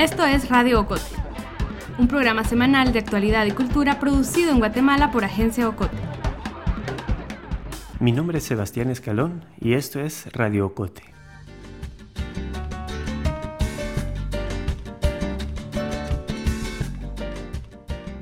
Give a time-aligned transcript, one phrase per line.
[0.00, 1.02] Esto es Radio Ocote,
[1.98, 5.98] un programa semanal de actualidad y cultura producido en Guatemala por Agencia Ocote.
[7.98, 11.02] Mi nombre es Sebastián Escalón y esto es Radio Ocote.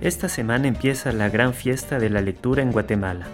[0.01, 3.29] Esta semana empieza la gran fiesta de la lectura en Guatemala.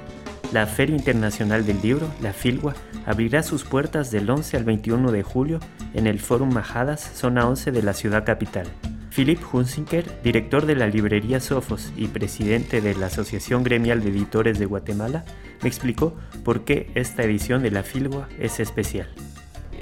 [0.55, 2.75] La Feria Internacional del Libro, la FILGUA,
[3.07, 5.59] abrirá sus puertas del 11 al 21 de julio
[5.95, 8.69] en el Fórum Majadas, zona 11 de la ciudad capital.
[9.13, 14.61] Philip Hunziker, director de la librería Sofos y presidente de la Asociación Gremial de Editores
[14.61, 15.25] de Guatemala,
[15.61, 19.09] me explicó por qué esta edición de la Filgua es especial.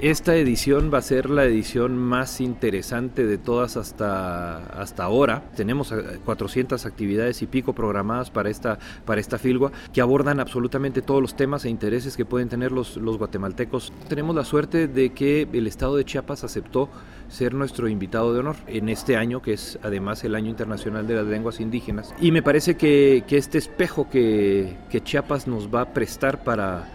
[0.03, 5.45] Esta edición va a ser la edición más interesante de todas hasta, hasta ahora.
[5.55, 5.93] Tenemos
[6.25, 11.37] 400 actividades y pico programadas para esta, para esta filgua que abordan absolutamente todos los
[11.37, 13.93] temas e intereses que pueden tener los, los guatemaltecos.
[14.09, 16.89] Tenemos la suerte de que el Estado de Chiapas aceptó
[17.29, 21.15] ser nuestro invitado de honor en este año, que es además el Año Internacional de
[21.15, 22.13] las Lenguas Indígenas.
[22.19, 26.89] Y me parece que, que este espejo que, que Chiapas nos va a prestar para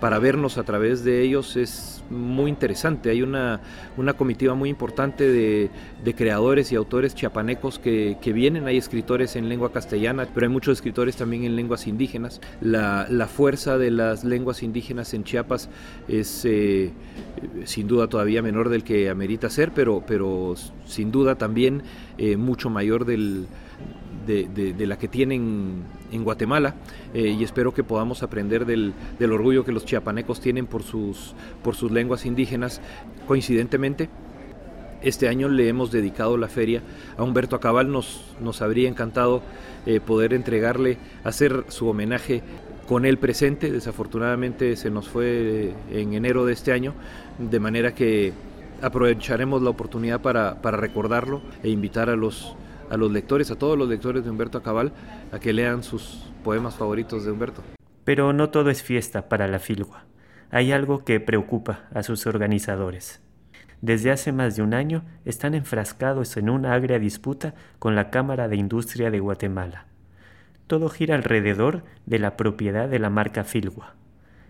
[0.00, 3.10] para vernos a través de ellos es muy interesante.
[3.10, 3.60] Hay una,
[3.96, 5.70] una comitiva muy importante de,
[6.14, 8.66] creadores y autores chiapanecos que, vienen.
[8.66, 12.40] Hay escritores en lengua castellana, pero hay muchos escritores también en lenguas indígenas.
[12.60, 15.68] La, fuerza de las lenguas indígenas en Chiapas
[16.08, 16.92] es eh,
[17.64, 20.54] sin duda todavía menor del que amerita ser, pero, pero
[20.86, 21.82] sin duda también
[22.16, 23.46] eh, mucho mayor del
[24.28, 26.74] de, la que tienen en Guatemala
[27.14, 31.74] eh, y espero que podamos aprender del, orgullo que los chiapanecos tienen por sus, por
[31.74, 32.80] sus lenguas indígenas.
[33.26, 34.08] Coincidentemente,
[35.02, 36.82] este año le hemos dedicado la feria
[37.16, 39.42] a Humberto Acabal, nos, nos habría encantado
[39.86, 42.42] eh, poder entregarle, hacer su homenaje
[42.86, 46.94] con él presente, desafortunadamente se nos fue en enero de este año,
[47.38, 48.32] de manera que
[48.80, 52.56] aprovecharemos la oportunidad para, para recordarlo e invitar a los
[52.90, 54.92] a los lectores, a todos los lectores de Humberto Acabal,
[55.32, 57.62] a que lean sus poemas favoritos de Humberto.
[58.04, 60.04] Pero no todo es fiesta para la Filgua.
[60.50, 63.20] Hay algo que preocupa a sus organizadores.
[63.80, 68.48] Desde hace más de un año están enfrascados en una agria disputa con la Cámara
[68.48, 69.86] de Industria de Guatemala.
[70.66, 73.94] Todo gira alrededor de la propiedad de la marca Filgua.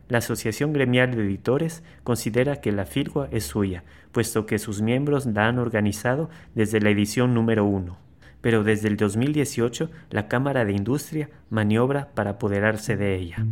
[0.08, 5.26] La Asociación Gremial de Editores considera que la Filgua es suya, puesto que sus miembros
[5.26, 8.07] la han organizado desde la edición número uno
[8.40, 13.46] pero desde el 2018 la Cámara de Industria maniobra para apoderarse de ella.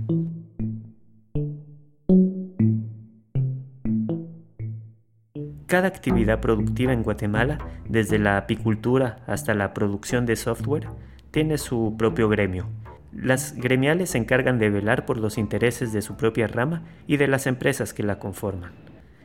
[5.66, 7.58] Cada actividad productiva en Guatemala,
[7.88, 10.88] desde la apicultura hasta la producción de software,
[11.32, 12.68] tiene su propio gremio.
[13.12, 17.26] Las gremiales se encargan de velar por los intereses de su propia rama y de
[17.26, 18.72] las empresas que la conforman.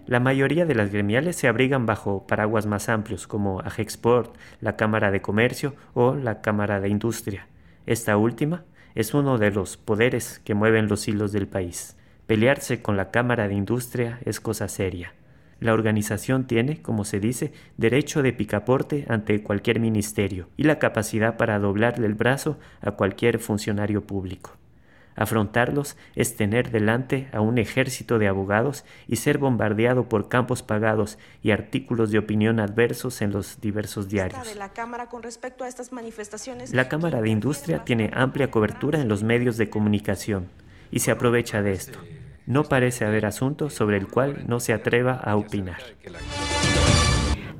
[0.08, 5.12] La mayoría de las gremiales se abrigan bajo paraguas más amplios como AGEXPORT, la Cámara
[5.12, 7.48] de Comercio o la Cámara de Industria.
[7.86, 8.64] Esta última
[8.96, 11.96] es uno de los poderes que mueven los hilos del país.
[12.26, 15.14] Pelearse con la Cámara de Industria es cosa seria.
[15.60, 21.38] La organización tiene, como se dice, derecho de picaporte ante cualquier ministerio y la capacidad
[21.38, 24.58] para doblarle el brazo a cualquier funcionario público.
[25.16, 31.18] Afrontarlos es tener delante a un ejército de abogados y ser bombardeado por campos pagados
[31.44, 34.56] y artículos de opinión adversos en los diversos diarios.
[34.56, 36.74] La Cámara con respecto a estas manifestaciones.
[36.74, 40.50] La Cámara de Industria tiene amplia cobertura en los medios de comunicación
[40.92, 42.00] y se aprovecha de esto.
[42.46, 45.80] No parece haber asunto sobre el cual no se atreva a opinar.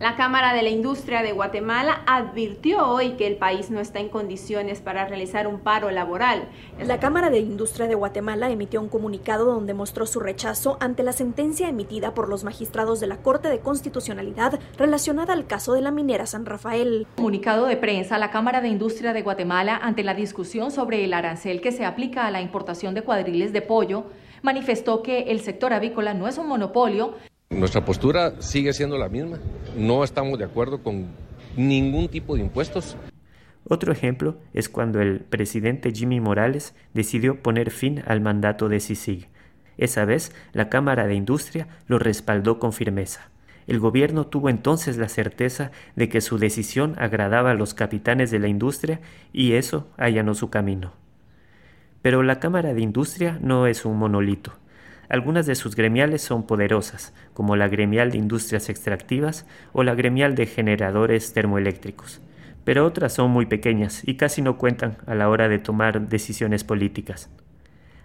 [0.02, 4.10] La Cámara de la Industria de Guatemala advirtió hoy que el país no está en
[4.10, 6.50] condiciones para realizar un paro laboral.
[6.80, 11.14] La Cámara de Industria de Guatemala emitió un comunicado donde mostró su rechazo ante la
[11.14, 15.92] sentencia emitida por los magistrados de la Corte de Constitucionalidad relacionada al caso de la
[15.92, 17.06] minera San Rafael.
[17.18, 21.62] Comunicado de prensa, la Cámara de Industria de Guatemala, ante la discusión sobre el arancel
[21.62, 24.06] que se aplica a la importación de cuadriles de pollo,
[24.42, 27.14] manifestó que el sector avícola no es un monopolio,
[27.52, 29.38] nuestra postura sigue siendo la misma.
[29.78, 31.08] No estamos de acuerdo con
[31.56, 32.96] ningún tipo de impuestos.
[33.68, 39.28] Otro ejemplo es cuando el presidente Jimmy Morales decidió poner fin al mandato de CICIG.
[39.78, 43.30] Esa vez la Cámara de Industria lo respaldó con firmeza.
[43.68, 48.40] El gobierno tuvo entonces la certeza de que su decisión agradaba a los capitanes de
[48.40, 49.02] la industria
[49.32, 50.94] y eso allanó su camino.
[52.02, 54.54] Pero la Cámara de Industria no es un monolito.
[55.12, 60.36] Algunas de sus gremiales son poderosas, como la gremial de industrias extractivas o la gremial
[60.36, 62.22] de generadores termoeléctricos,
[62.64, 66.64] pero otras son muy pequeñas y casi no cuentan a la hora de tomar decisiones
[66.64, 67.30] políticas.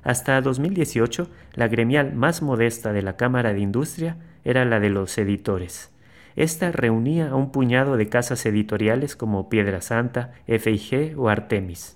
[0.03, 5.17] Hasta 2018, la gremial más modesta de la Cámara de Industria era la de los
[5.17, 5.93] editores.
[6.35, 11.96] Esta reunía a un puñado de casas editoriales como Piedra Santa, FIG o Artemis.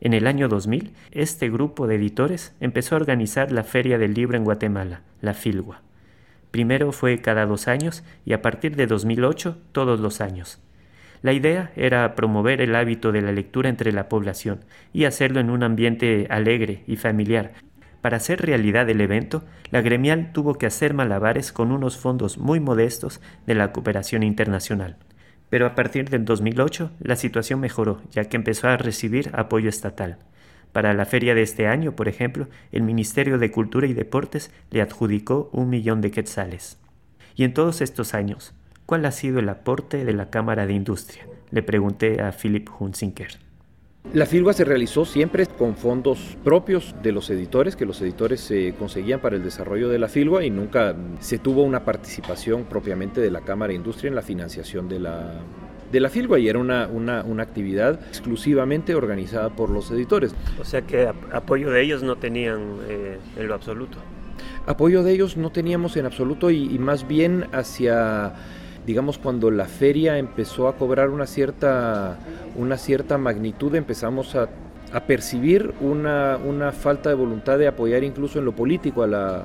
[0.00, 4.36] En el año 2000, este grupo de editores empezó a organizar la Feria del Libro
[4.36, 5.82] en Guatemala, la Filgua.
[6.52, 10.60] Primero fue cada dos años y a partir de 2008 todos los años.
[11.20, 15.50] La idea era promover el hábito de la lectura entre la población y hacerlo en
[15.50, 17.52] un ambiente alegre y familiar.
[18.00, 19.42] Para hacer realidad el evento,
[19.72, 24.96] la gremial tuvo que hacer malabares con unos fondos muy modestos de la cooperación internacional.
[25.50, 30.18] Pero a partir del 2008 la situación mejoró, ya que empezó a recibir apoyo estatal.
[30.72, 34.82] Para la feria de este año, por ejemplo, el Ministerio de Cultura y Deportes le
[34.82, 36.78] adjudicó un millón de quetzales.
[37.34, 38.54] Y en todos estos años,
[38.88, 41.26] ¿Cuál ha sido el aporte de la Cámara de Industria?
[41.50, 42.70] Le pregunté a Philip.
[44.14, 48.72] La FILGUA se realizó siempre con fondos propios de los editores, que los editores se
[48.78, 53.30] conseguían para el desarrollo de la FILGUA y nunca se tuvo una participación propiamente de
[53.30, 55.34] la Cámara de Industria en la financiación de la,
[55.92, 60.34] de la FILGUA y era una, una, una, actividad exclusivamente organizada por los editores.
[60.58, 63.98] O sea que apoyo de ellos no tenían eh, en lo absoluto.
[64.64, 68.32] Apoyo de ellos no teníamos en absoluto y, y más bien hacia
[68.88, 72.18] digamos, cuando la feria empezó a cobrar una cierta,
[72.56, 74.48] una cierta magnitud, empezamos a,
[75.06, 79.44] percibir una, una, falta de voluntad de apoyar incluso en lo político a la,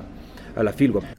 [0.55, 0.73] a la.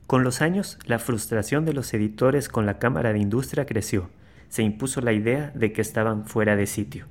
[0.06, 4.08] Con los años, la frustración de los editores con la Cámara de Industria creció.
[4.48, 7.04] Se impuso la idea de que estaban fuera de sitio.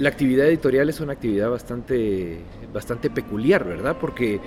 [0.00, 2.40] La actividad editorial es una actividad bastante,
[2.74, 3.96] bastante peculiar, ¿verdad?
[4.00, 4.40] Porque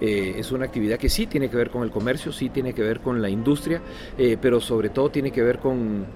[0.00, 2.82] eh, es una actividad que sí tiene que ver con el comercio, sí tiene que
[2.82, 3.80] ver con la industria,
[4.16, 6.06] eh, pero sobre todo tiene que ver con,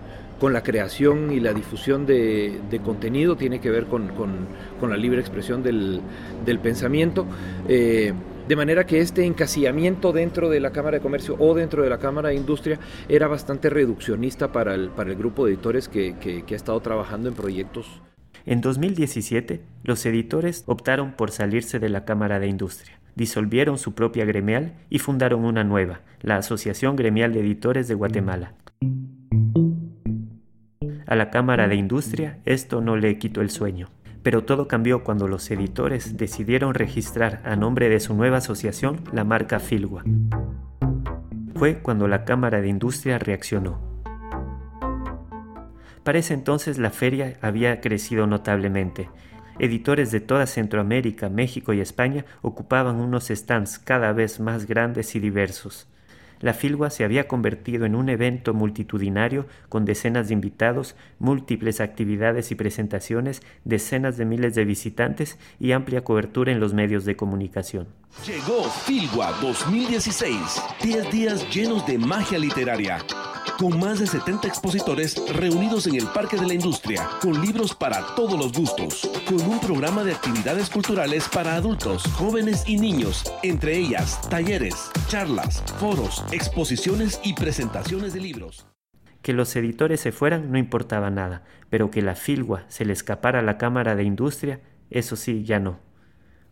[0.40, 5.20] con la creación y la difusión de, contenido, tiene que ver con, con, la libre
[5.20, 6.00] expresión del,
[6.44, 7.26] del pensamiento.
[7.68, 8.12] Eh,
[8.48, 11.98] de manera que este encasillamiento dentro de la Cámara de Comercio o dentro de la
[11.98, 16.52] Cámara de Industria era bastante reduccionista para el, para el grupo de editores que, que
[16.52, 18.02] ha estado trabajando en proyectos
[18.44, 24.24] en 2017, los editores optaron por salirse de la Cámara de Industria, disolvieron su propia
[24.24, 28.54] gremial y fundaron una nueva, la Asociación Gremial de Editores de Guatemala.
[31.06, 33.88] A la Cámara de Industria esto no le quitó el sueño,
[34.22, 39.24] pero todo cambió cuando los editores decidieron registrar a nombre de su nueva asociación la
[39.24, 40.04] marca Filgua.
[41.56, 43.92] Fue cuando la Cámara de Industria reaccionó
[46.04, 49.08] para ese entonces la feria había crecido notablemente.
[49.62, 55.20] Editores de toda Centroamérica, México y España ocupaban unos stands cada vez más grandes y
[55.20, 55.86] diversos.
[56.42, 62.50] La Filgua se había convertido en un evento multitudinario con decenas de invitados, múltiples actividades
[62.50, 67.86] y presentaciones, decenas de miles de visitantes y amplia cobertura en los medios de comunicación.
[68.26, 70.36] Llegó Filgua 2016,
[70.82, 72.98] 10 días llenos de magia literaria
[73.58, 78.14] con más de 70 expositores reunidos en el Parque de la Industria, con libros para
[78.14, 83.76] todos los gustos, con un programa de actividades culturales para adultos, jóvenes y niños, entre
[83.76, 88.66] ellas talleres, charlas, foros, exposiciones y presentaciones de libros.
[89.20, 93.40] Que los editores se fueran no importaba nada, pero que la filgua se le escapara
[93.40, 95.78] a la Cámara de Industria, eso sí, ya no.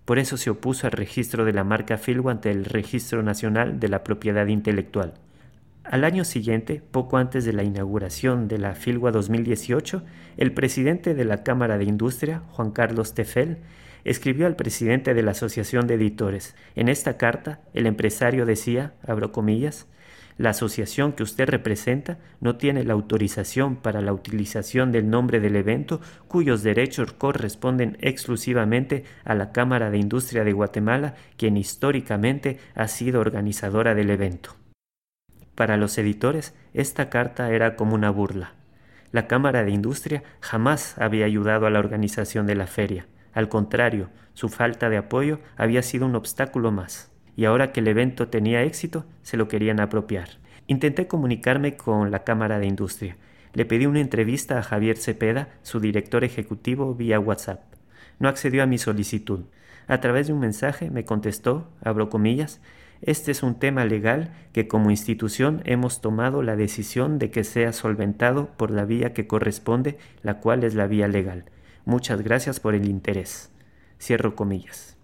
[0.05, 3.89] Por eso se opuso al registro de la marca Filgua ante el Registro Nacional de
[3.89, 5.15] la Propiedad Intelectual.
[5.85, 10.03] Al año siguiente, poco antes de la inauguración de la Filgua 2018,
[10.37, 13.59] el presidente de la Cámara de Industria, Juan Carlos Tefel,
[14.05, 16.55] escribió al presidente de la Asociación de Editores.
[16.75, 19.87] En esta carta, el empresario decía, abro comillas,
[20.41, 25.55] la asociación que usted representa no tiene la autorización para la utilización del nombre del
[25.55, 32.89] evento cuyos derechos corresponden exclusivamente a la Cámara de Industria de Guatemala, quien históricamente ha
[32.89, 34.57] sido organizadora del evento.
[35.55, 38.55] Para los editores, esta carta era como una burla.
[39.13, 43.07] La Cámara de Industria jamás había ayudado a la organización de la feria.
[43.33, 47.11] Al contrario, su falta de apoyo había sido un obstáculo más.
[47.37, 50.29] Y ahora que el evento tenía éxito, se lo querían apropiar.
[50.67, 53.17] Intenté comunicarme con la Cámara de Industria.
[53.55, 57.63] Le pedí una entrevista a Javier Cepeda, su director ejecutivo, vía WhatsApp.
[58.19, 59.47] No accedió a mi solicitud.
[59.89, 62.61] A través de un mensaje me contestó, abro comillas,
[63.03, 67.73] este es un tema legal que como institución hemos tomado la decisión de que sea
[67.73, 71.47] solventado por la vía que corresponde, la cual es la vía legal.
[71.85, 73.51] Muchas gracias por el interés.
[73.99, 74.97] Cierro comillas.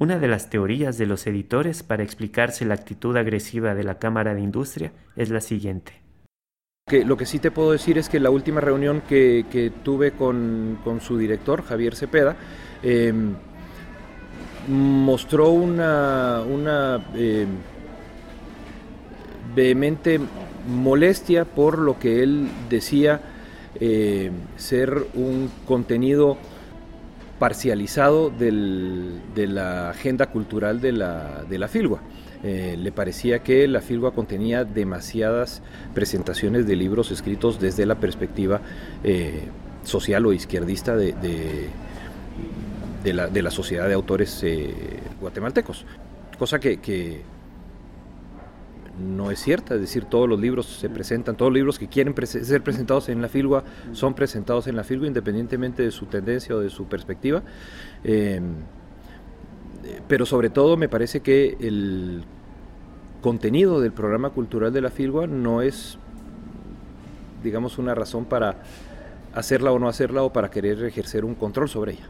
[0.00, 4.34] Una de las teorías de los editores para explicarse la actitud agresiva de la Cámara
[4.34, 6.00] de Industria es la siguiente.
[7.04, 11.18] lo que sí te puedo decir es que la última reunión que, tuve con, su
[11.18, 12.36] director, Javier Cepeda,
[12.82, 13.34] em,
[14.68, 17.46] mostró una, una eh,
[19.54, 20.20] vehemente
[20.68, 23.20] molestia por lo que él decía
[23.80, 26.36] eh, ser un contenido
[27.38, 32.00] parcializado de la agenda cultural de la, de Filgua.
[32.42, 35.62] Eh, le parecía que la Filgua contenía demasiadas
[35.94, 38.60] presentaciones de libros escritos desde la perspectiva
[39.04, 39.42] eh,
[39.84, 41.14] social o izquierdista de,
[43.04, 44.44] la, sociedad de autores
[45.20, 45.84] guatemaltecos.
[46.36, 47.22] Cosa que
[48.98, 52.14] no es cierta, es decir, todos los libros se presentan, todos los libros que quieren
[52.26, 56.60] ser presentados en la Filgua son presentados en la Filgua independientemente de su tendencia o
[56.60, 57.42] de su perspectiva.
[58.04, 58.54] Em,
[60.06, 62.24] pero sobre todo me parece que el
[63.20, 65.98] contenido del programa cultural de la Filgua no es,
[67.42, 68.56] digamos, una razón para
[69.34, 72.08] hacerla o no hacerla o para querer ejercer un control sobre ella.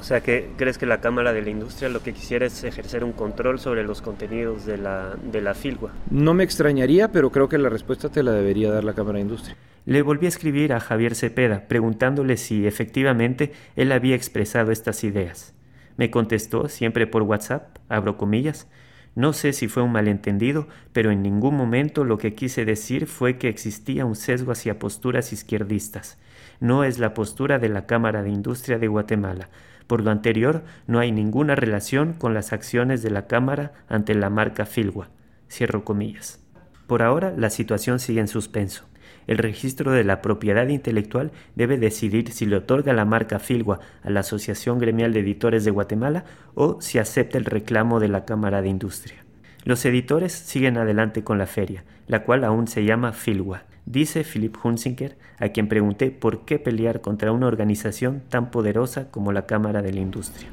[0.00, 3.04] O sea, que ¿crees que la Cámara de la Industria lo que quisiera es ejercer
[3.04, 5.92] un control sobre los contenidos de la, de la FILGUA?
[6.10, 9.24] No me extrañaría, pero creo que la respuesta te la debería dar la Cámara de
[9.24, 9.56] Industria.
[9.84, 15.52] Le volví a escribir a Javier Cepeda preguntándole si efectivamente él había expresado estas ideas.
[15.98, 18.68] Me contestó, siempre por WhatsApp, abro comillas,
[19.14, 23.36] no sé si fue un malentendido, pero en ningún momento lo que quise decir fue
[23.36, 26.16] que existía un sesgo hacia posturas izquierdistas.
[26.58, 29.50] No es la postura de la Cámara de Industria de Guatemala.
[29.90, 34.30] Por lo anterior, no hay ninguna relación con las acciones de la Cámara ante la
[34.30, 35.08] marca Filgua.
[35.50, 36.46] Cierro comillas.
[36.86, 38.84] Por ahora, la situación sigue en suspenso.
[39.26, 44.10] El registro de la propiedad intelectual debe decidir si le otorga la marca Filgua a
[44.10, 48.62] la Asociación Gremial de Editores de Guatemala o si acepta el reclamo de la Cámara
[48.62, 49.24] de Industria.
[49.64, 53.64] Los editores siguen adelante con la feria, la cual aún se llama Filgua.
[53.86, 59.32] Dice Philip Hunziker, a quien pregunté por qué pelear contra una organización tan poderosa como
[59.32, 60.48] la Cámara de la Industria.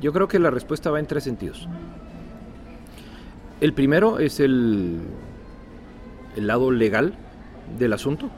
[0.00, 1.68] Yo creo que la respuesta va en tres sentidos.
[3.60, 5.00] El primero es el,
[6.36, 7.14] el lado legal
[7.78, 8.30] del asunto.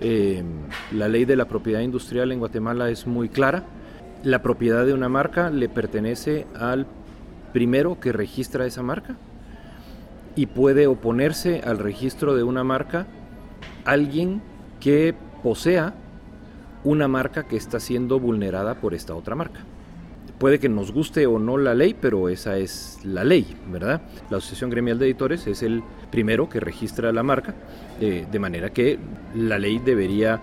[0.00, 0.42] Eh,
[0.92, 3.64] la ley de la propiedad industrial en Guatemala es muy clara.
[4.24, 6.86] La propiedad de una marca le pertenece al
[7.52, 9.16] primero que registra esa marca
[10.36, 13.06] y puede oponerse al registro de una marca
[13.84, 14.42] alguien
[14.80, 15.94] que posea
[16.84, 19.60] una marca que está siendo vulnerada por esta otra marca.
[20.38, 24.00] Puede que nos guste o no la ley, pero esa es la ley, ¿verdad?
[24.30, 27.54] La Asociación Gremial de Editores es el primero que registra la marca,
[28.00, 28.98] eh, de manera que
[29.34, 30.40] la ley debería,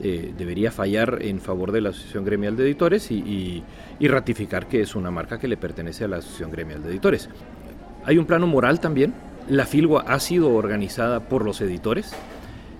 [0.00, 3.64] eh, debería fallar en favor de la Asociación Gremial de Editores y
[4.00, 7.30] ratificar que es una marca que le pertenece a la Asociación Gremial de Editores.
[8.04, 9.14] Hay un plano moral también
[9.48, 12.12] la Filgua ha sido organizada por los editores.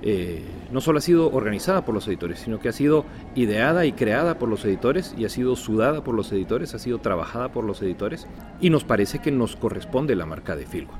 [0.03, 3.93] Eh, no solo ha sido organizada por los editores, sino que ha sido ideada y
[3.93, 7.65] creada por los editores y ha sido sudada por los editores, ha sido trabajada por
[7.65, 8.29] los editores
[8.61, 10.99] y nos parece que nos corresponde la marca de Filgua.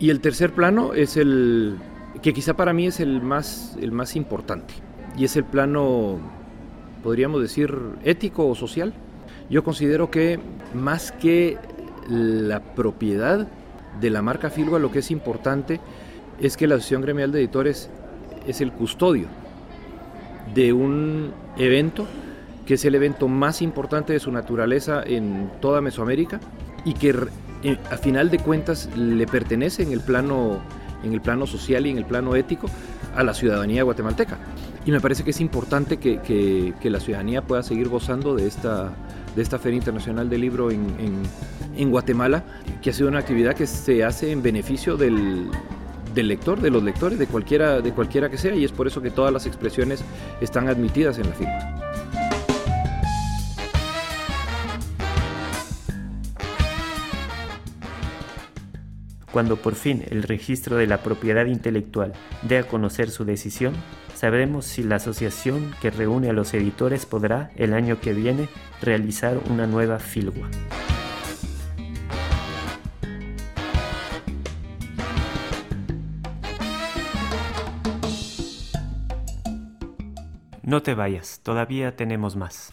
[0.00, 1.76] Y el tercer plano es el
[2.20, 4.74] que quizá para mí es el más, el más importante
[5.16, 6.18] y es el plano,
[7.04, 8.92] podríamos decir, ético o social.
[9.50, 10.40] Yo considero que
[10.74, 11.58] más que
[12.08, 13.48] la propiedad
[14.00, 15.80] de la marca Filgua lo que es importante
[16.40, 17.90] es que la Asociación Gremial de Editores
[18.46, 19.28] es el custodio
[20.54, 22.06] de un evento
[22.66, 26.40] que es el evento más importante de su naturaleza en toda Mesoamérica
[26.84, 27.14] y que
[27.62, 30.60] eh, a final de cuentas le pertenece en el plano
[31.02, 32.68] en el plano social y en el plano ético
[33.16, 34.38] a la ciudadanía guatemalteca.
[34.86, 36.20] Y me parece que es importante que,
[36.80, 38.92] que la ciudadanía pueda seguir gozando de esta,
[39.34, 41.22] de esta Feria Internacional del Libro en,
[41.76, 42.44] en, Guatemala,
[42.82, 45.48] que ha sido una actividad que se hace en beneficio del,
[46.14, 49.00] del lector, de los lectores, de cualquiera, de cualquiera que sea, y es por eso
[49.00, 50.04] que todas las expresiones
[50.40, 51.81] están admitidas en la firma.
[59.32, 62.12] Cuando por fin el registro de la propiedad intelectual
[62.42, 63.72] dé a conocer su decisión,
[64.14, 68.48] sabremos si la asociación que reúne a los editores podrá, el año que viene,
[68.82, 70.50] realizar una nueva filgua.
[80.62, 82.70] No te vayas, todavía tenemos más.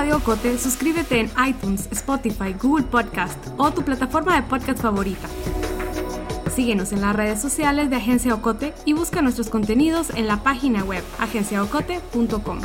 [0.00, 5.28] Radio Ocote, suscríbete en iTunes, Spotify, Google Podcast o tu plataforma de podcast favorita.
[6.56, 10.84] Síguenos en las redes sociales de Agencia Ocote y busca nuestros contenidos en la página
[10.84, 12.60] web agenciaocote.com.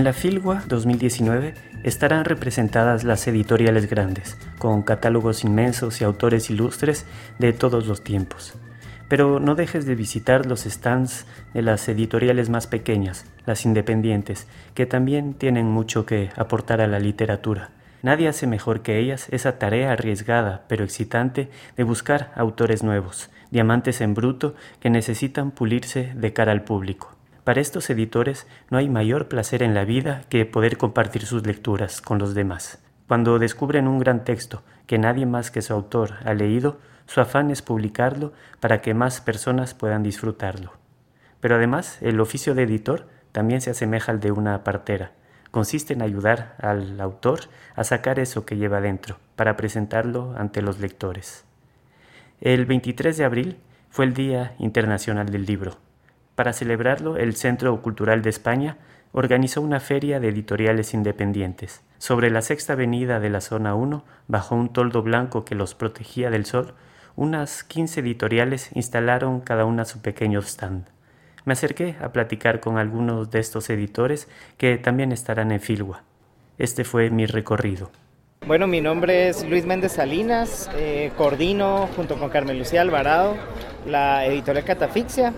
[0.00, 1.52] En la Filgua 2019
[1.82, 7.04] estarán representadas las editoriales grandes, con catálogos inmensos y autores ilustres
[7.38, 8.54] de todos los tiempos.
[9.10, 14.86] Pero no dejes de visitar los stands de las editoriales más pequeñas, las independientes, que
[14.86, 17.68] también tienen mucho que aportar a la literatura.
[18.00, 24.00] Nadie hace mejor que ellas esa tarea arriesgada pero excitante de buscar autores nuevos, diamantes
[24.00, 27.19] en bruto que necesitan pulirse de cara al público.
[27.50, 32.00] Para estos editores no hay mayor placer en la vida que poder compartir sus lecturas
[32.00, 32.78] con los demás.
[33.08, 37.50] Cuando descubren un gran texto que nadie más que su autor ha leído, su afán
[37.50, 40.74] es publicarlo para que más personas puedan disfrutarlo.
[41.40, 45.10] Pero además, el oficio de editor también se asemeja al de una partera.
[45.50, 47.40] Consiste en ayudar al autor
[47.74, 51.44] a sacar eso que lleva dentro para presentarlo ante los lectores.
[52.40, 53.56] El 23 de abril
[53.88, 55.89] fue el Día Internacional del Libro.
[56.40, 58.78] Para celebrarlo, el Centro Cultural de España
[59.12, 61.82] organizó una feria de editoriales independientes.
[61.98, 66.30] Sobre la sexta avenida de la zona 1, bajo un toldo blanco que los protegía
[66.30, 66.72] del sol,
[67.14, 70.86] unas 15 editoriales instalaron cada una su pequeño stand.
[71.44, 76.04] Me acerqué a platicar con algunos de estos editores que también estarán en Filgua.
[76.56, 77.90] Este fue mi recorrido.
[78.46, 83.36] Bueno, mi nombre es Luis Méndez Salinas, eh, coordino junto con Carmen Lucía Alvarado
[83.86, 85.34] la editorial Catafixia.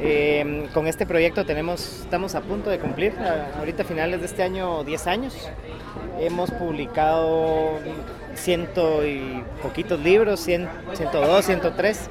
[0.00, 3.12] Eh, con este proyecto tenemos, estamos a punto de cumplir,
[3.58, 5.50] ahorita a finales de este año, 10 años.
[6.18, 7.78] Hemos publicado
[8.34, 12.10] ciento y poquitos libros, 100, 102, 103,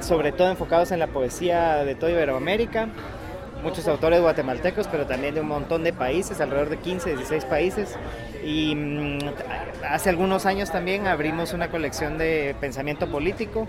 [0.00, 2.88] sobre todo enfocados en la poesía de toda Iberoamérica.
[3.62, 7.96] Muchos autores guatemaltecos, pero también de un montón de países, alrededor de 15, 16 países.
[8.44, 9.18] Y mm,
[9.88, 13.68] hace algunos años también abrimos una colección de pensamiento político,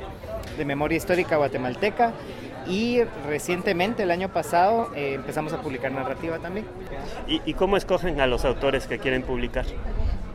[0.58, 2.14] de memoria histórica guatemalteca
[2.68, 6.66] y recientemente, el año pasado, eh, empezamos a publicar narrativa también.
[7.28, 9.66] ¿Y, cómo escogen a los autores que quieren publicar?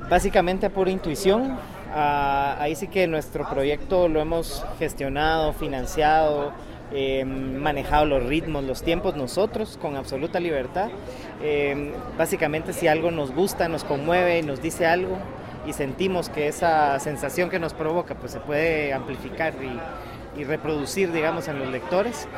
[0.08, 1.58] Básicamente por intuición.
[1.94, 6.52] Ah, ahí sí que nuestro proyecto lo hemos gestionado, financiado,
[6.92, 10.90] eh, manejado los ritmos, los tiempos nosotros con absoluta libertad.
[11.42, 15.18] Eh, básicamente si algo nos gusta, nos conmueve, nos dice algo
[15.66, 21.12] y sentimos que esa sensación que nos provoca pues se puede amplificar y, y reproducir
[21.12, 22.28] digamos en los lectores.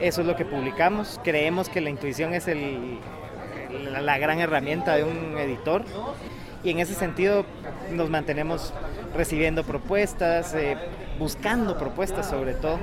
[0.00, 1.20] Eso es lo que publicamos.
[1.22, 2.98] Creemos que la intuición es el,
[4.02, 5.84] la gran herramienta de un editor
[6.62, 7.44] y en ese sentido
[7.92, 8.72] nos mantenemos
[9.14, 10.76] recibiendo propuestas, eh,
[11.18, 12.78] buscando propuestas sobre todo,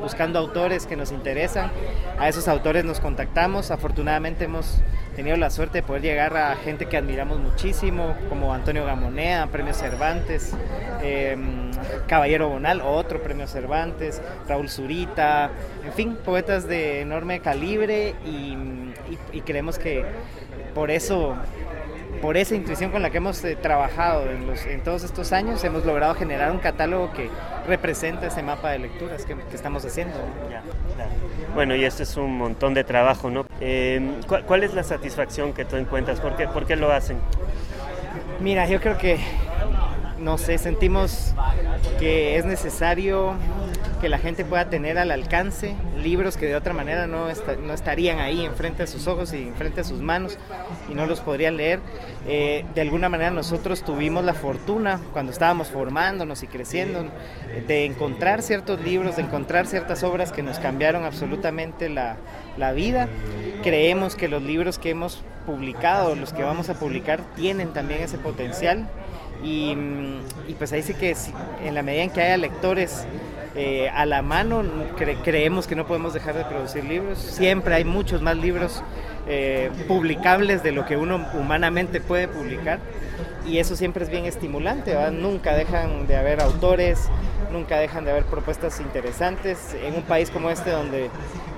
[0.00, 1.70] buscando autores que nos interesan.
[2.18, 3.70] A esos autores nos contactamos.
[3.70, 4.80] Afortunadamente hemos
[5.16, 9.74] tenido la suerte de poder llegar a gente que admiramos muchísimo, como Antonio Gamonea, Premio
[9.74, 10.54] Cervantes,
[11.02, 11.70] em,
[12.06, 15.50] Caballero Bonal, otro Premio Cervantes, Raúl Zurita,
[15.84, 20.04] en fin, poetas de enorme calibre y creemos que
[20.74, 21.36] por eso
[22.20, 26.14] por esa intuición con la que hemos eh, trabajado en, todos estos años, hemos logrado
[26.14, 27.30] generar un catálogo que
[27.66, 30.14] representa ese mapa de lecturas que, estamos haciendo.
[31.54, 33.46] Bueno, y esto es un montón de trabajo, ¿no?
[33.60, 36.20] Em, ¿cuál, es la satisfacción que tú encuentras?
[36.20, 37.18] ¿Por qué, ¿Por qué lo hacen?
[38.40, 39.18] Mira, yo creo que,
[40.18, 41.34] no sé, sentimos
[41.98, 43.34] que es necesario
[44.02, 47.28] que la gente pueda tener al alcance libros que de otra manera no,
[47.64, 50.38] no estarían ahí enfrente de sus ojos y enfrente de sus manos
[50.90, 51.78] y no los podrían leer.
[52.26, 57.06] Eh, de alguna manera nosotros tuvimos la fortuna cuando estábamos formándonos y creciendo
[57.68, 62.16] de encontrar ciertos libros, de encontrar ciertas obras que nos cambiaron absolutamente la,
[62.58, 63.08] la vida.
[63.62, 68.18] Creemos que los libros que hemos publicado, los que vamos a publicar, tienen también ese
[68.18, 68.88] potencial.
[69.44, 69.76] Y,
[70.48, 71.16] y pues ahí sí que
[71.64, 73.06] en la medida en que haya lectores
[73.54, 74.62] eh, a la mano,
[75.22, 77.18] creemos que no podemos dejar de producir libros.
[77.18, 78.82] Siempre hay muchos más libros
[79.28, 82.80] eh, publicables de lo que uno humanamente puede publicar
[83.46, 84.96] y eso siempre es bien estimulante.
[85.10, 87.08] Nunca dejan de haber autores,
[87.52, 89.76] nunca dejan de haber propuestas interesantes.
[89.84, 91.10] En un país como este donde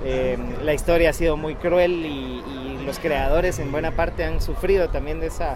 [0.03, 2.43] eh, la historia ha sido muy cruel y,
[2.85, 5.55] los creadores en buena parte han sufrido también de esa,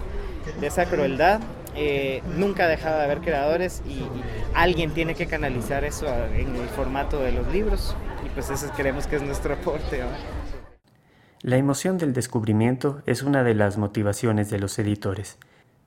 [0.60, 1.38] de esa crueldad,
[1.74, 4.02] eh, nunca ha dejado de haber creadores y,
[4.54, 7.94] alguien tiene que canalizar eso en el formato de los libros
[8.26, 10.02] y pues eso creemos que es nuestro aporte.
[11.42, 15.38] La emoción del descubrimiento es una de las motivaciones de los editores.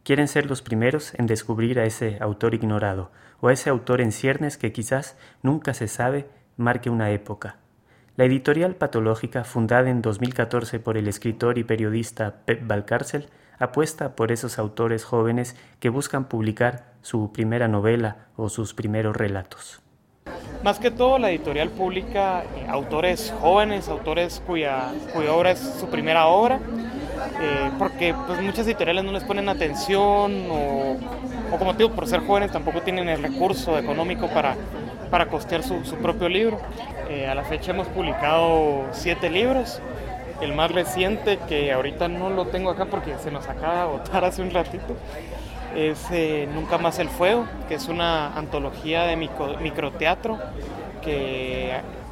[0.03, 4.11] Quieren ser los primeros en descubrir a ese autor ignorado o a ese autor en
[4.11, 7.57] ciernes que quizás nunca se sabe marque una época.
[8.15, 13.27] La editorial patológica, fundada en 2014 por el escritor y periodista Pep Valcárcel,
[13.59, 19.81] apuesta por esos autores jóvenes que buscan publicar su primera novela o sus primeros relatos.
[20.63, 25.87] Más que todo, la editorial publica eh, autores jóvenes, autores cuya, cuya obra es su
[25.89, 26.59] primera obra.
[27.41, 30.97] eh, porque pues, muchas editoriales no les ponen atención o,
[31.51, 34.55] o como digo, por ser jóvenes tampoco tienen el recurso económico para,
[35.09, 36.59] para costear su, su propio libro.
[37.09, 39.81] Eh, a la fecha hemos publicado siete libros.
[40.43, 44.25] El más reciente, que ahorita no lo tengo acá porque se nos acaba de agotar
[44.25, 44.95] hace un ratito,
[45.73, 50.37] es eh, Nunca más el fuego, que es una antología de micro, microteatro
[51.01, 51.71] que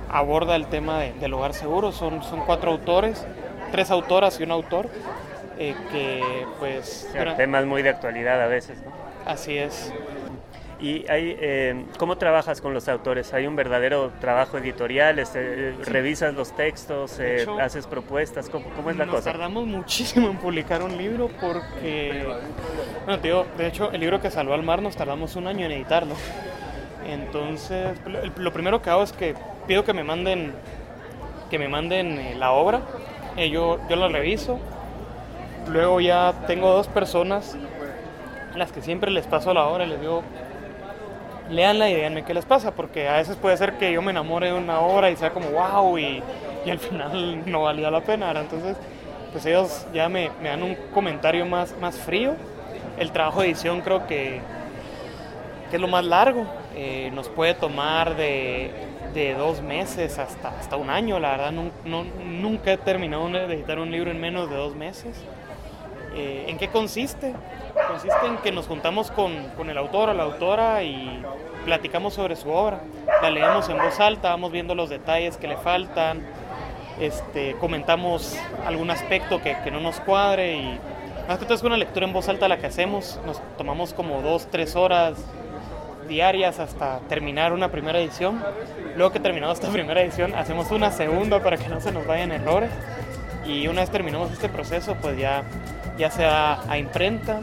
[0.10, 1.92] aborda el tema de, del hogar seguro.
[1.92, 3.26] Son, son cuatro autores,
[3.72, 4.90] tres autoras y un autor,
[5.60, 7.08] eh, que pues...
[7.10, 8.92] O sea, temas muy de actualidad a veces, ¿no?
[9.26, 9.94] Así es.
[10.82, 13.34] ¿Y hay, eh, cómo trabajas con los autores?
[13.36, 15.20] ¿Hay un verdadero trabajo editorial?
[15.20, 15.84] Este, sí.
[15.84, 17.20] ¿Revisas los textos?
[17.20, 18.50] Eh, hecho, ¿Haces propuestas?
[18.50, 19.32] ¿Cómo, cómo es la nos cosa?
[19.32, 22.26] tardamos muchísimo en publicar un libro porque,
[23.06, 25.72] bueno, tío, de hecho, el libro que salvó al mar nos tardamos un año en
[25.72, 26.16] editarlo.
[27.08, 27.96] Entonces,
[28.38, 29.36] lo primero que hago es que
[29.68, 30.54] pido que me manden,
[31.52, 32.82] que me manden eh, la obra,
[33.38, 34.60] eh, yo, yo la reviso,
[35.68, 37.56] luego ya tengo dos personas
[38.54, 40.24] a las que siempre les paso la obra y les digo,
[41.50, 44.48] leanla y díganme qué les pasa, porque a veces puede ser que yo me enamore
[44.48, 46.22] de una obra y sea como wow y,
[46.66, 48.44] y al final no valía la pena, ¿verdad?
[48.44, 48.78] entonces
[49.32, 52.36] pues ellos ya me, me, dan un comentario más, más frío,
[53.00, 54.42] el trabajo de edición creo que,
[55.70, 58.72] que es lo más largo, eh, nos puede tomar de,
[59.14, 63.46] de, dos meses hasta, hasta un año, la verdad no, no, nunca he terminado de
[63.46, 65.16] editar un libro en menos de dos meses.
[66.14, 67.34] Eh, ¿En qué consiste?
[67.88, 71.24] Consiste en que nos juntamos con, con, el autor o la autora y
[71.66, 72.82] platicamos sobre su obra.
[73.22, 76.26] La leemos en voz alta, vamos viendo los detalles que le faltan,
[77.00, 80.80] este, comentamos algún aspecto que, que no nos cuadre y
[81.28, 83.20] más es una lectura en voz alta la que hacemos.
[83.26, 85.18] Nos tomamos como dos, tres horas
[86.08, 88.44] diarias hasta terminar una primera edición.
[88.98, 92.32] Luego que terminamos esta primera edición, hacemos una segunda para que no se nos vayan
[92.32, 92.70] errores.
[93.46, 95.44] Y una vez terminamos este proceso, pues ya
[95.98, 97.42] ya sea a imprenta.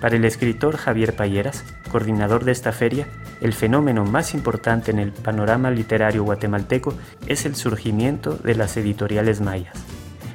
[0.00, 3.06] Para el escritor Javier Payeras, coordinador de esta feria,
[3.40, 6.92] el fenómeno más importante en el panorama literario guatemalteco
[7.26, 9.72] es el surgimiento de las editoriales mayas.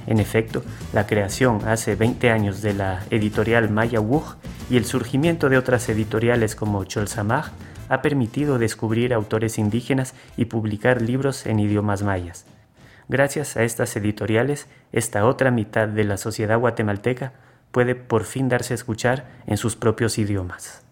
[0.10, 5.50] En efecto, la creación hace 20 años de la editorial Maya Wug y el surgimiento
[5.50, 7.52] de otras editoriales como Cholsamaj
[7.90, 12.48] ha permitido descubrir autores indígenas y publicar libros en idiomas mayas.
[13.08, 17.34] Gracias a estas editoriales, esta otra mitad de la sociedad guatemalteca
[17.70, 20.84] puede por fin darse a escuchar en sus propios idiomas.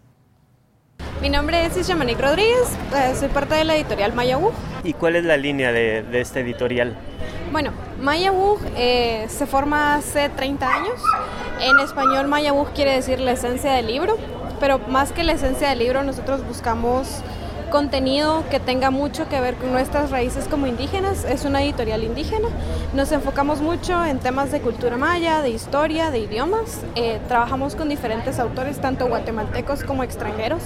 [1.23, 4.53] Mi nombre es Ishamanic Rodríguez, eh, soy parte de la editorial Maya Wug.
[4.83, 6.95] ¿Y cuál es la línea de, de esta editorial?
[7.51, 11.01] Bueno, Maya Wug eh, se forma hace 30 años.
[11.61, 14.17] En español Maya Wug quiere decir la esencia del libro,
[14.59, 17.23] pero más que la esencia del libro nosotros buscamos
[17.71, 21.25] contenido que tenga mucho que ver con nuestras raíces como indígenas.
[21.25, 22.47] Es una editorial indígena.
[22.93, 26.81] Nos enfocamos mucho en temas de cultura maya, de historia, de idiomas.
[26.95, 30.63] Eh, trabajamos con diferentes autores, tanto guatemaltecos como extranjeros,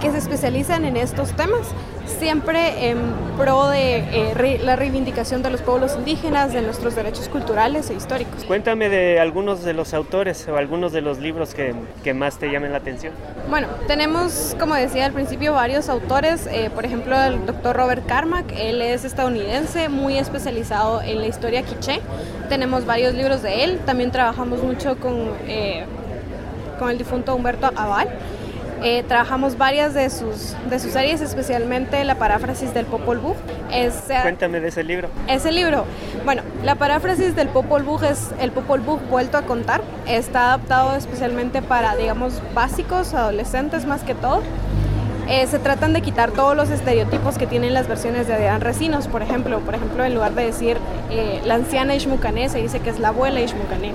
[0.00, 1.66] que se especializan en estos temas,
[2.06, 2.98] siempre en
[3.36, 7.94] pro de eh, re la reivindicación de los pueblos indígenas, de nuestros derechos culturales e
[7.94, 8.44] históricos.
[8.44, 12.50] Cuéntame de algunos de los autores o algunos de los libros que, que más te
[12.50, 13.12] llamen la atención.
[13.48, 18.52] Bueno, tenemos, como decía al principio, varios autores eh, por ejemplo, el doctor Robert Carmack,
[18.56, 22.00] él es estadounidense, muy especializado en la historia quiché.
[22.48, 23.80] Tenemos varios libros de él.
[23.84, 25.84] También trabajamos mucho con, eh,
[26.78, 28.08] con el difunto Humberto Aval.
[28.86, 33.34] Eh, trabajamos varias de sus, de sus series, especialmente la paráfrasis del Popol Vuh.
[33.72, 35.08] Es, Cuéntame de ese libro.
[35.26, 35.86] Ese libro,
[36.26, 39.80] bueno, la paráfrasis del Popol Vuh es el Popol Vuh vuelto a contar.
[40.06, 44.42] Está adaptado especialmente para, digamos, básicos, adolescentes más que todo.
[45.30, 49.08] Eh, se tratan de quitar todos los estereotipos que tienen las versiones de Adrián Recinos,
[49.08, 49.60] por ejemplo.
[49.60, 50.76] Por ejemplo, en lugar de decir
[51.10, 53.92] eh, la anciana Ishmucané, se dice que es la abuela Ishmucané.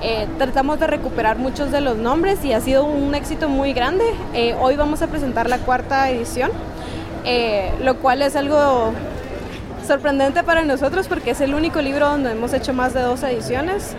[0.00, 4.04] Eh, tratamos de recuperar muchos de los nombres y ha sido un éxito muy grande.
[4.32, 6.52] Eh, hoy vamos a presentar la cuarta edición,
[7.24, 8.92] eh, lo cual es algo
[9.86, 13.96] sorprendente para nosotros porque es el único libro donde hemos hecho más de dos ediciones.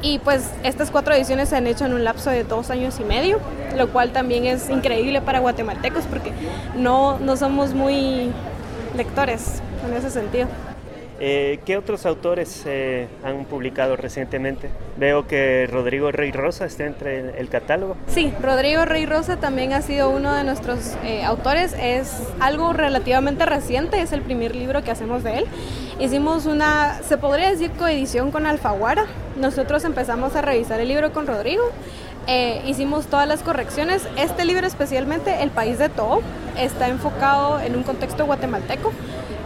[0.00, 3.04] y pues estas cuatro ediciones se han hecho en un lapso de dos años y
[3.04, 3.40] medio,
[3.76, 6.32] lo cual también es increíble para guatemaltecos porque
[6.76, 8.30] no, no somos muy
[8.96, 10.46] lectores en ese sentido.
[11.20, 14.70] Eh, ¿Qué otros autores eh, han publicado recientemente?
[14.96, 17.96] Veo que Rodrigo Rey Rosa está entre el, catálogo.
[18.06, 21.74] Sí, Rodrigo Rey Rosa también ha sido uno de nuestros eh, autores.
[21.80, 25.46] Es algo relativamente reciente, es el primer libro que hacemos de él.
[25.98, 29.06] Hicimos una, se podría decir, coedición con Alfaguara.
[29.36, 31.64] Nosotros empezamos a revisar el libro con Rodrigo.
[32.66, 34.06] hicimos todas las correcciones.
[34.16, 36.20] Este libro especialmente, El País de Todo,
[36.56, 38.92] está enfocado en un contexto guatemalteco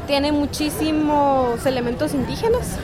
[0.07, 2.79] tiene muchísimos elementos indígenas.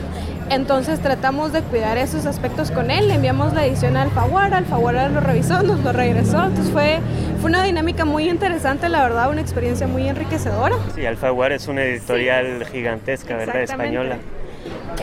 [0.49, 5.07] Entonces tratamos de cuidar esos aspectos con él, le enviamos la edición a Alfaguara, Alfaguara
[5.07, 6.99] lo revisó, nos lo regresó, entonces fue,
[7.39, 10.75] fue una dinámica muy interesante, la verdad, una experiencia muy enriquecedora.
[10.95, 13.61] Sí, Alfaguara es una editorial gigantesca, ¿verdad?
[13.61, 14.17] Española.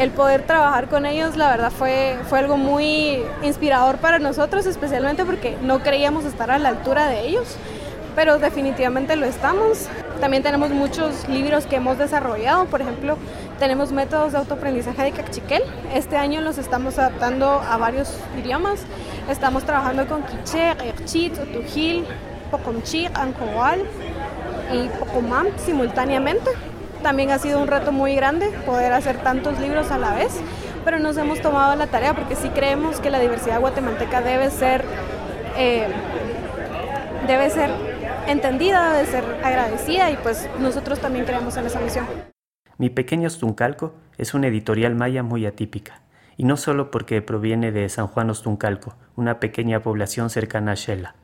[0.00, 5.24] El poder trabajar con ellos, la verdad, fue, fue algo muy inspirador para nosotros, especialmente
[5.24, 7.56] porque no creíamos estar a la altura de ellos
[8.16, 9.88] pero definitivamente lo estamos.
[10.20, 13.18] También tenemos muchos libros que hemos desarrollado, por ejemplo,
[13.58, 15.62] tenemos métodos de autoaprendizaje de Cachiquel.
[15.94, 18.80] Este año los estamos adaptando a varios idiomas.
[19.30, 22.06] Estamos trabajando con Quiché, Erchit, Otujil,
[22.50, 23.82] Pocomchi, Ancoal
[24.72, 26.50] y Pocomam simultáneamente.
[27.02, 30.32] También ha sido un reto muy grande poder hacer tantos libros a la vez,
[30.84, 34.84] pero nos hemos tomado la tarea porque sí creemos que la diversidad guatemalteca debe ser,
[35.56, 35.88] eh,
[37.26, 37.95] debe ser
[38.26, 42.06] entendida, de ser agradecida y pues nosotros también creemos en esa misión.
[42.78, 46.02] Mi pequeño Ostuncalco es una editorial maya muy atípica,
[46.36, 51.14] y no solo porque proviene de San Juan Ostuncalco, una pequeña población cercana a Shela.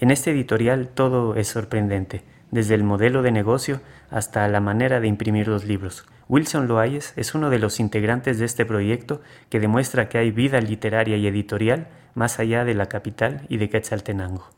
[0.00, 5.08] En este editorial todo es sorprendente, desde el modelo de negocio hasta la manera de
[5.08, 6.06] imprimir los libros.
[6.28, 9.20] Wilson Loayes es uno de los integrantes de este proyecto
[9.50, 13.70] que demuestra que hay vida literaria y editorial más allá de la capital y de
[13.70, 14.48] Quetzaltenango.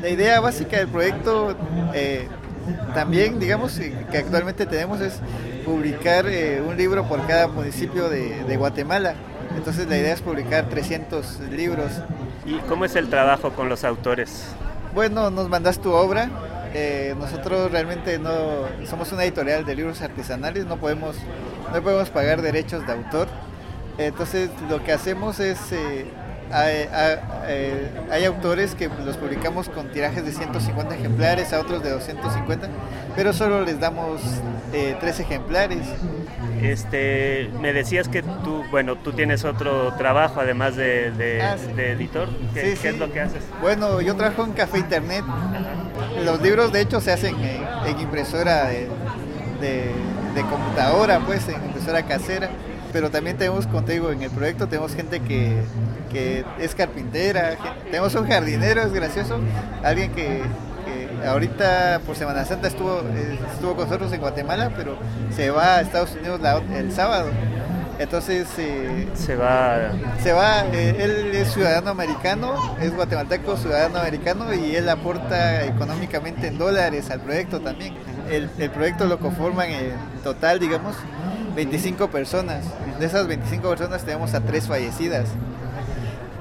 [0.00, 1.54] La idea básica del proyecto
[1.94, 2.26] eh,
[2.94, 5.20] también, digamos, eh, que actualmente tenemos es
[5.64, 9.14] publicar eh, un libro por cada municipio de, Guatemala.
[9.56, 11.90] Entonces la idea es publicar 300 libros.
[12.46, 14.46] ¿Y cómo es el trabajo con los autores?
[14.94, 16.30] Bueno, nos mandas tu obra.
[17.18, 18.32] nosotros realmente no
[18.88, 21.16] somos una editorial de libros artesanales, no podemos,
[21.74, 23.28] no podemos pagar derechos de autor.
[23.98, 25.58] Entonces lo que hacemos es
[26.52, 32.68] eh, hay, autores que los publicamos con tirajes de 150 ejemplares, a otros de 250,
[33.14, 34.20] pero solo les damos
[34.72, 35.86] eh, tres ejemplares.
[36.62, 42.28] Este, me decías que tú, bueno, tú tienes otro trabajo además de, ah, editor.
[42.52, 43.42] ¿Qué, es lo que haces?
[43.62, 45.24] Bueno, yo trabajo en Café Internet.
[46.24, 48.88] Los libros, de hecho, se hacen en, impresora de,
[49.60, 52.50] de computadora, pues, en impresora casera
[52.92, 55.62] pero también tenemos, como te digo, en el proyecto tenemos gente que,
[56.58, 59.38] es carpintera, tenemos un jardinero, es gracioso,
[59.82, 60.42] alguien que,
[61.26, 63.02] ahorita por Semana Santa estuvo,
[63.52, 64.96] estuvo con nosotros en Guatemala, pero
[65.34, 66.40] se va a Estados Unidos
[66.74, 67.30] el sábado.
[68.00, 69.90] Entonces eh, se va.
[70.22, 70.64] Se va.
[70.72, 77.10] Eh, él es ciudadano americano, es guatemalteco ciudadano americano y él aporta económicamente en dólares
[77.10, 77.94] al proyecto también.
[78.30, 79.92] El, el proyecto lo conforman en
[80.24, 80.96] total, digamos,
[81.60, 82.64] 25 personas.
[82.98, 85.28] De esas 25 personas tenemos a tres fallecidas,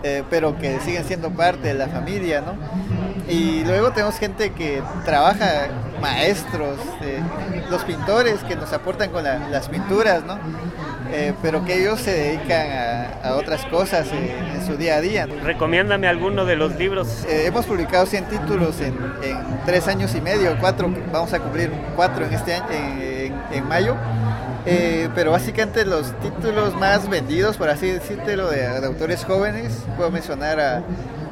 [0.04, 2.54] eh, pero que siguen siendo parte de la familia, ¿no?
[3.28, 5.68] Y luego tenemos gente que trabaja,
[6.02, 7.20] maestros, eh,
[7.70, 10.40] los pintores que nos aportan con las pinturas, ¿no?
[11.12, 12.68] Eh, pero que ellos se dedican
[13.24, 15.26] a, otras cosas en su día a día.
[15.26, 17.26] Recomiéndame alguno de los libros.
[17.28, 18.96] hemos publicado 100 títulos en,
[19.66, 22.66] tres años y medio, cuatro, vamos a cumplir cuatro en este año,
[23.52, 23.98] en mayo.
[24.72, 30.12] Eh, pero básicamente los títulos más vendidos, por así decirlo, de, de autores jóvenes, puedo
[30.12, 30.84] mencionar a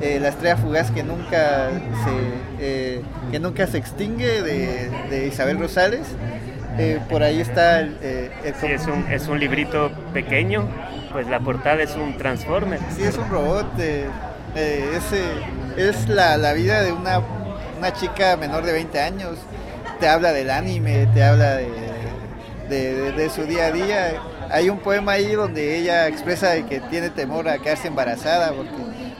[0.02, 6.08] eh, La estrella fugaz que nunca se, eh, que nunca se extingue de, Isabel Rosales.
[7.10, 7.96] por ahí está el...
[8.60, 10.68] sí, es, un, es un librito pequeño,
[11.12, 12.80] pues la portada es un Transformer.
[12.96, 13.68] Sí, es un robot.
[13.80, 15.14] es,
[15.78, 17.22] es la, la vida de una,
[17.78, 19.38] una chica menor de 20 años.
[20.00, 21.87] Te habla del anime, te habla de
[22.70, 24.22] de, su día a día.
[24.50, 28.72] Hay un poema ahí donde ella expresa que tiene temor a quedarse embarazada porque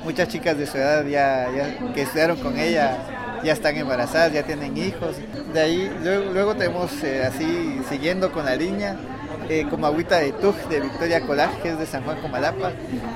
[0.04, 1.48] muchas chicas de su edad ya,
[1.94, 2.98] que estudiaron con ella
[3.44, 5.16] ya están embarazadas, ya tienen hijos.
[5.54, 8.96] De ahí luego, tenemos eh, así siguiendo con la línea.
[9.50, 12.74] Eh, como Agüita de Tuj de Victoria Colaj, que es de San Juan Comalapa.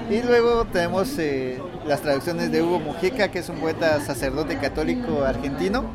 [0.10, 5.26] Y luego tenemos eh, las traducciones de Hugo Mujica, que es un poeta sacerdote católico
[5.26, 5.92] argentino,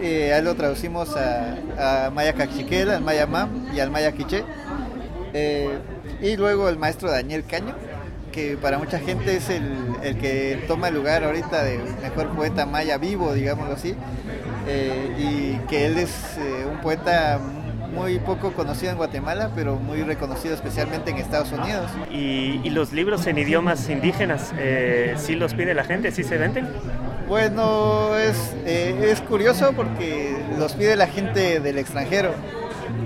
[0.00, 4.44] eh, ahí lo traducimos a, Maya Cachiquel, al Maya Mam y al Maya Quiché.
[5.32, 5.78] Eh,
[6.20, 7.74] y luego el maestro Daniel Caño,
[8.32, 12.98] que para mucha gente es el, que toma el lugar ahorita de mejor poeta maya
[12.98, 13.94] vivo, digámoslo así,
[14.66, 16.12] eh, y que él es
[16.70, 17.38] un poeta
[17.92, 21.90] muy poco conocido en Guatemala, pero muy reconocido especialmente en Estados Unidos.
[22.10, 26.68] ¿Y, los libros en idiomas indígenas, eh, sí los pide la gente, sí se venden?
[27.28, 32.32] Bueno, es, eh, es curioso porque los pide la gente del extranjero.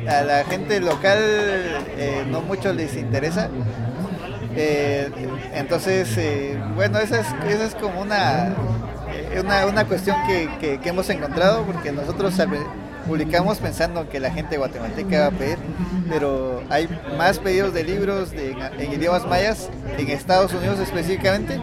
[0.08, 3.48] A la gente local eh, no mucho les interesa.
[4.54, 5.10] Eh,
[5.54, 6.16] entonces,
[6.76, 8.54] bueno, esa es, esa es como una,
[9.40, 12.38] una, una cuestión que, que, hemos encontrado porque nosotros
[13.06, 15.58] publicamos pensando que la gente guatemalteca va a pedir,
[16.08, 21.60] pero hay más pedidos de libros en idiomas mayas en Estados Unidos específicamente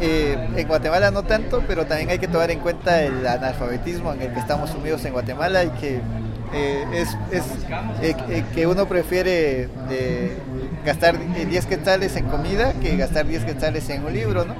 [0.00, 4.22] eh, en Guatemala no tanto, pero también hay que tomar en cuenta el analfabetismo en
[4.22, 6.00] el que estamos sumidos en Guatemala y que
[6.54, 7.16] eh, es,
[8.00, 9.68] eh, que uno prefiere
[10.86, 14.54] gastar 10 quetzales en comida que gastar 10 quetzales en un libro, ¿no?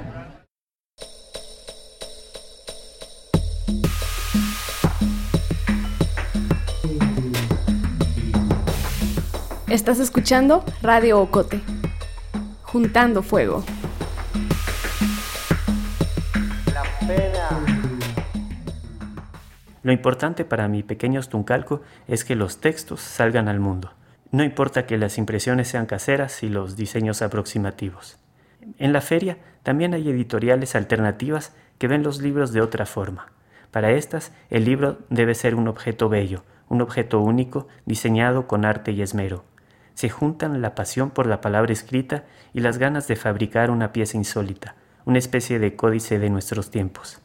[9.71, 11.61] Estás escuchando Radio Ocote,
[12.61, 13.63] juntando fuego.
[19.81, 23.93] Lo importante para mi pequeño Stuncalco es que los textos salgan al mundo.
[24.31, 28.17] No importa que las impresiones sean caseras y los diseños aproximativos.
[28.77, 33.31] En la feria también hay editoriales alternativas que ven los libros de otra forma.
[33.71, 38.91] Para estas, el libro debe ser un objeto bello, un objeto único, diseñado con arte
[38.91, 39.45] y esmero.
[40.01, 42.23] Se juntan la pasión por la palabra escrita
[42.55, 44.73] y las ganas de fabricar una pieza insólita,
[45.05, 47.21] una especie de códice de nuestros tiempos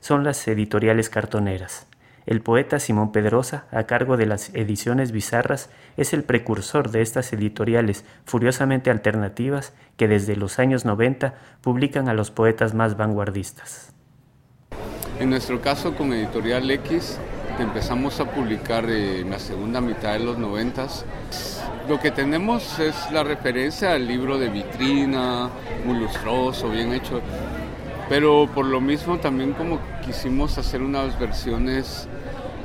[0.00, 1.86] son las editoriales cartoneras.
[2.26, 7.32] El poeta Simón Pedrosa, a cargo de las ediciones bizarras, es el precursor de estas
[7.32, 13.94] editoriales furiosamente alternativas que desde los años 90 publican a los poetas más vanguardistas.
[15.20, 17.20] En nuestro caso con Editorial X
[17.60, 20.86] empezamos a publicar en la segunda mitad de los 90.
[21.88, 25.50] Lo que tenemos es la referencia al libro de vitrina,
[25.84, 27.20] muy lustroso, bien hecho
[28.10, 32.08] pero por lo mismo también como quisimos hacer unas versiones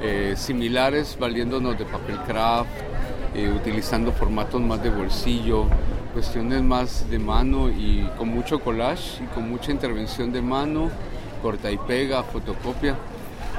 [0.01, 2.67] eh, similares valiéndonos de papel craft,
[3.36, 5.67] eh, utilizando formatos más de bolsillo,
[6.13, 10.89] cuestiones más de mano y con mucho collage y con mucha intervención de mano,
[11.43, 12.95] corta y pega, fotocopia.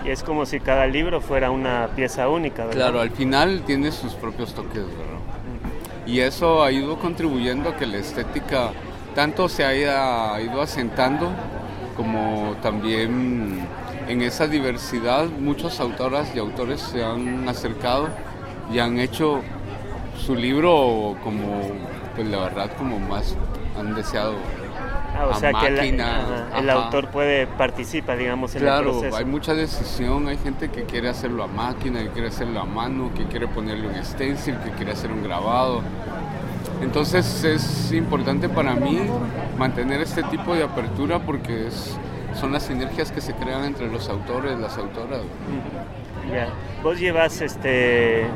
[0.06, 2.80] Es como si cada libro fuera una pieza única, ¿verdad?
[2.80, 5.18] Claro, al final tiene sus propios toques, ¿verdad?
[6.06, 8.70] Y eso ha ido contribuyendo a que la estética
[9.16, 11.32] tanto se haya ido asentando
[11.96, 13.66] como también
[14.06, 18.08] en esa diversidad muchas autoras y autores se han acercado
[18.72, 19.40] y han hecho
[20.18, 21.62] su libro como,
[22.14, 23.34] pues la verdad, como más
[23.78, 24.34] han deseado.
[25.16, 29.00] Ah, o sea que el, autor puede participar, digamos, en el proceso.
[29.00, 32.64] Claro, hay mucha decisión, hay gente que quiere hacerlo a máquina, que quiere hacerlo a
[32.64, 35.82] mano, que quiere ponerle un stencil, que quiere hacer un grabado.
[36.82, 39.00] Entonces es importante para mí
[39.56, 41.96] mantener este tipo de apertura porque es,
[42.38, 45.20] son las sinergias que se crean entre los autores, las autoras.
[46.30, 46.48] Ya.
[46.82, 48.26] Vos llevas este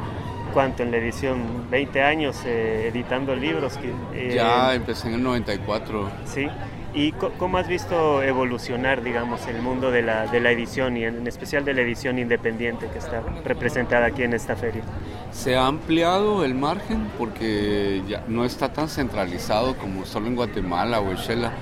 [0.52, 3.78] cuánto en la edición 20 años eh, editando libros
[4.12, 6.48] eh, ya empecé en el 94 sí
[6.92, 11.24] ¿Y cómo has visto evolucionar, digamos, el mundo de la, de la edición y en
[11.28, 14.82] especial de la edición independiente que está representada aquí en esta feria?
[15.30, 21.00] Se ha ampliado el margen porque ya no está tan centralizado como solo en Guatemala
[21.00, 21.52] o en Shela.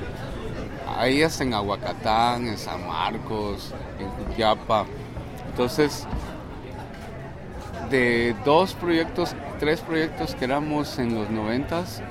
[0.96, 4.87] Hay hasta en Aguacatán, en San Marcos, en Cuyapa.
[5.51, 6.07] Entonces,
[7.90, 12.03] de dos proyectos, tres proyectos que éramos en los noventas,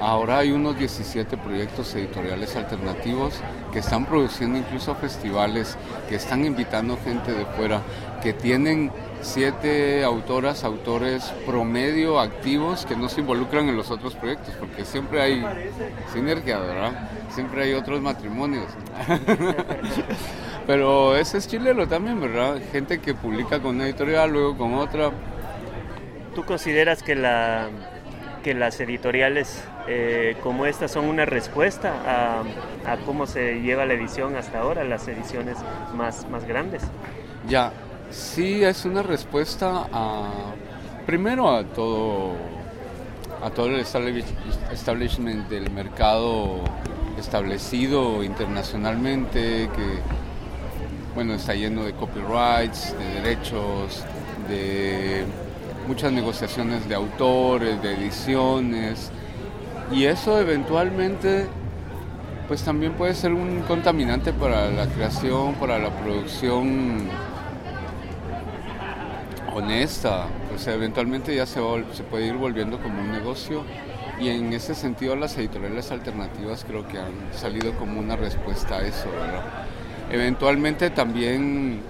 [0.00, 3.34] Ahora hay unos 17 proyectos editoriales alternativos
[3.72, 5.76] que están produciendo incluso festivales,
[6.08, 7.80] que están invitando gente de fuera,
[8.20, 8.90] que tienen
[9.22, 15.22] siete autoras, autores promedio activos que no se involucran en los otros proyectos, porque siempre
[15.22, 15.44] hay
[16.12, 17.08] sinergia, ¿verdad?
[17.30, 18.66] Siempre hay otros matrimonios.
[20.66, 22.58] Pero ese es chileno también, ¿verdad?
[22.72, 25.10] Gente que publica con una editorial, luego con otra.
[26.34, 27.68] ¿Tú consideras que la
[28.44, 32.42] que las editoriales eh, como estas son una respuesta
[32.86, 35.56] a, cómo se lleva la edición hasta ahora, las ediciones
[35.94, 36.82] más, más grandes.
[37.48, 37.72] Ya,
[38.10, 40.30] sí es una respuesta a,
[41.06, 42.32] primero a todo,
[43.42, 43.80] a todo el
[44.72, 46.60] establishment del mercado
[47.18, 50.23] establecido internacionalmente, que
[51.14, 54.04] bueno, está lleno de copyrights, de derechos,
[54.48, 55.24] de
[55.86, 59.10] muchas negociaciones de autores, de ediciones,
[59.92, 61.46] y eso eventualmente
[62.48, 67.08] pues también puede ser un contaminante para la creación, para la producción
[69.54, 71.60] honesta, o sea, eventualmente ya se,
[71.92, 73.62] se puede ir volviendo como un negocio.
[74.20, 78.82] Y en ese sentido las editoriales alternativas creo que han salido como una respuesta a
[78.82, 79.63] eso, ¿verdad?
[80.10, 81.80] Eventualmente también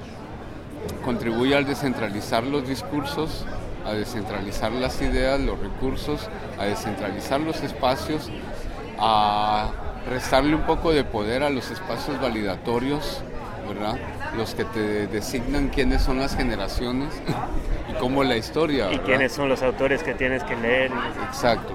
[1.05, 3.45] contribuye al descentralizar los discursos,
[3.85, 8.31] a descentralizar las ideas, los recursos, a descentralizar los espacios,
[8.99, 9.71] a
[10.09, 13.23] restarle un poco de poder a los espacios validatorios,
[13.69, 13.99] ¿verdad?
[14.37, 17.15] Los que te designan quiénes son las generaciones
[17.91, 18.93] y cómo la historia.
[18.93, 20.91] Y quiénes son los autores que tienes que leer.
[21.29, 21.75] Exacto.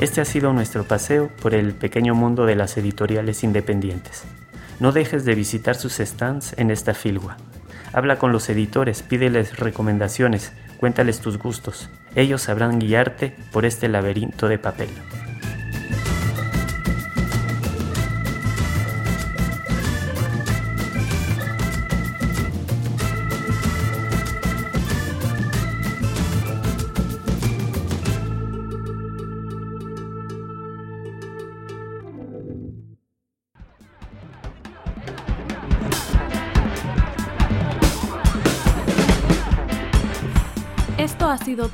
[0.00, 4.24] Este ha sido nuestro paseo por el pequeño mundo de las editoriales independientes.
[4.78, 7.36] No dejes de visitar sus stands en esta filgua.
[7.92, 11.90] Habla con los editores, pídeles recomendaciones, cuéntales tus gustos.
[12.14, 14.88] Ellos sabrán guiarte por este laberinto de papel.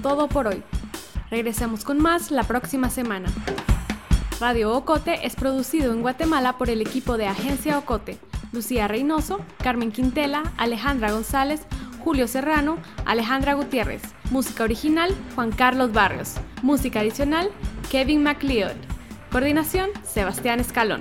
[0.06, 0.62] Todo por hoy.
[1.30, 3.28] Regresemos con más la próxima semana.
[4.38, 8.16] Radio Ocote es producido en Guatemala por el equipo de Agencia Ocote,
[8.52, 11.62] Lucía Reynoso, Carmen Quintela, Alejandra González,
[12.04, 14.02] Julio Serrano, Alejandra Gutiérrez.
[14.30, 16.34] Música original, Juan Carlos Barrios.
[16.62, 17.50] Música adicional,
[17.90, 18.76] Kevin MacLeod.
[19.32, 21.00] Coordinación, Sebastián Escalón.